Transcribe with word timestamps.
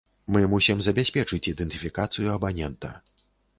Мы 0.35 0.39
мусім 0.53 0.79
забяспечыць 0.85 1.49
ідэнтыфікацыю 1.53 2.35
абанента. 2.39 2.93